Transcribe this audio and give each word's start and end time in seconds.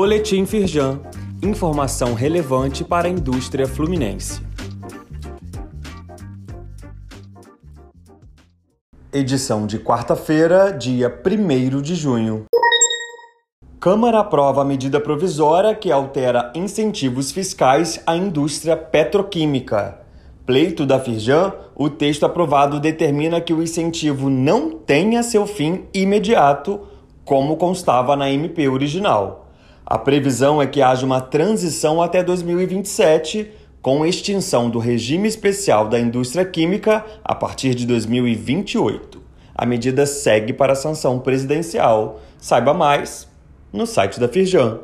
Boletim 0.00 0.46
Firjan. 0.46 1.00
Informação 1.42 2.14
relevante 2.14 2.84
para 2.84 3.08
a 3.08 3.10
indústria 3.10 3.66
fluminense. 3.66 4.40
Edição 9.12 9.66
de 9.66 9.80
quarta-feira, 9.80 10.70
dia 10.70 11.12
1 11.26 11.82
de 11.82 11.96
junho. 11.96 12.44
Câmara 13.80 14.20
aprova 14.20 14.62
a 14.62 14.64
medida 14.64 15.00
provisória 15.00 15.74
que 15.74 15.90
altera 15.90 16.52
incentivos 16.54 17.32
fiscais 17.32 18.00
à 18.06 18.14
indústria 18.14 18.76
petroquímica. 18.76 19.98
Pleito 20.46 20.86
da 20.86 21.00
Firjan, 21.00 21.52
o 21.74 21.90
texto 21.90 22.24
aprovado 22.24 22.78
determina 22.78 23.40
que 23.40 23.52
o 23.52 23.60
incentivo 23.60 24.30
não 24.30 24.70
tenha 24.70 25.24
seu 25.24 25.44
fim 25.44 25.86
imediato, 25.92 26.86
como 27.24 27.56
constava 27.56 28.14
na 28.14 28.30
MP 28.30 28.68
original. 28.68 29.47
A 29.90 29.96
previsão 29.96 30.60
é 30.60 30.66
que 30.66 30.82
haja 30.82 31.06
uma 31.06 31.18
transição 31.18 32.02
até 32.02 32.22
2027, 32.22 33.50
com 33.80 34.04
extinção 34.04 34.68
do 34.68 34.78
regime 34.78 35.26
especial 35.26 35.88
da 35.88 35.98
indústria 35.98 36.44
química 36.44 37.02
a 37.24 37.34
partir 37.34 37.74
de 37.74 37.86
2028. 37.86 39.18
A 39.54 39.64
medida 39.64 40.04
segue 40.04 40.52
para 40.52 40.74
a 40.74 40.76
sanção 40.76 41.18
presidencial. 41.18 42.20
Saiba 42.36 42.74
mais 42.74 43.26
no 43.72 43.86
site 43.86 44.20
da 44.20 44.28
Firjan. 44.28 44.78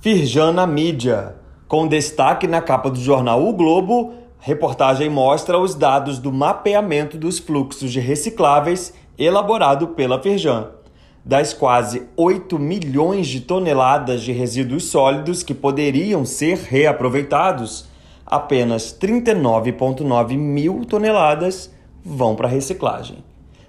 Firjan 0.00 0.50
na 0.50 0.66
mídia. 0.66 1.36
Com 1.68 1.86
destaque 1.86 2.48
na 2.48 2.60
capa 2.60 2.90
do 2.90 2.98
jornal 2.98 3.46
O 3.46 3.52
Globo, 3.52 4.12
reportagem 4.40 5.08
mostra 5.08 5.56
os 5.56 5.76
dados 5.76 6.18
do 6.18 6.32
mapeamento 6.32 7.16
dos 7.16 7.38
fluxos 7.38 7.92
de 7.92 8.00
recicláveis 8.00 8.92
elaborado 9.16 9.86
pela 9.86 10.20
Firjan 10.20 10.81
das 11.24 11.52
quase 11.52 12.02
8 12.16 12.58
milhões 12.58 13.28
de 13.28 13.40
toneladas 13.40 14.22
de 14.22 14.32
resíduos 14.32 14.84
sólidos 14.84 15.42
que 15.42 15.54
poderiam 15.54 16.24
ser 16.24 16.58
reaproveitados, 16.58 17.86
apenas 18.26 18.96
39,9 18.98 20.36
mil 20.36 20.84
toneladas 20.84 21.70
vão 22.04 22.34
para 22.34 22.48
reciclagem. 22.48 23.18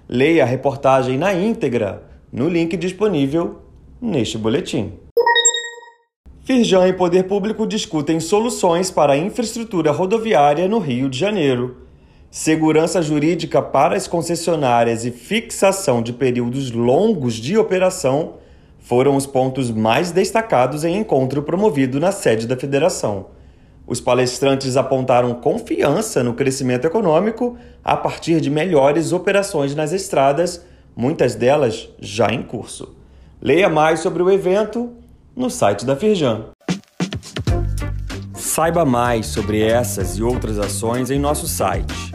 Leia 0.08 0.42
a 0.42 0.46
reportagem 0.46 1.16
na 1.16 1.32
íntegra 1.32 2.02
no 2.32 2.48
link 2.48 2.76
disponível 2.76 3.60
neste 4.00 4.36
boletim. 4.36 4.92
Firjan 6.42 6.88
e 6.88 6.92
Poder 6.92 7.22
Público 7.22 7.66
discutem 7.66 8.20
soluções 8.20 8.90
para 8.90 9.14
a 9.14 9.16
infraestrutura 9.16 9.92
rodoviária 9.92 10.68
no 10.68 10.78
Rio 10.78 11.08
de 11.08 11.18
Janeiro 11.18 11.83
segurança 12.34 13.00
jurídica 13.00 13.62
para 13.62 13.96
as 13.96 14.08
concessionárias 14.08 15.04
e 15.04 15.12
fixação 15.12 16.02
de 16.02 16.12
períodos 16.12 16.72
longos 16.72 17.34
de 17.34 17.56
operação 17.56 18.32
foram 18.80 19.14
os 19.14 19.24
pontos 19.24 19.70
mais 19.70 20.10
destacados 20.10 20.82
em 20.82 20.96
encontro 20.96 21.44
promovido 21.44 22.00
na 22.00 22.10
sede 22.10 22.48
da 22.48 22.56
federação. 22.56 23.26
Os 23.86 24.00
palestrantes 24.00 24.76
apontaram 24.76 25.32
confiança 25.34 26.24
no 26.24 26.34
crescimento 26.34 26.84
econômico 26.84 27.56
a 27.84 27.96
partir 27.96 28.40
de 28.40 28.50
melhores 28.50 29.12
operações 29.12 29.72
nas 29.72 29.92
estradas, 29.92 30.60
muitas 30.96 31.36
delas 31.36 31.88
já 32.00 32.32
em 32.32 32.42
curso. 32.42 32.96
Leia 33.40 33.68
mais 33.68 34.00
sobre 34.00 34.24
o 34.24 34.30
evento 34.30 34.92
no 35.36 35.48
site 35.48 35.86
da 35.86 35.94
Firjan. 35.94 36.46
Saiba 38.34 38.84
mais 38.84 39.26
sobre 39.26 39.62
essas 39.62 40.18
e 40.18 40.22
outras 40.22 40.58
ações 40.58 41.12
em 41.12 41.18
nosso 41.18 41.46
site 41.46 42.14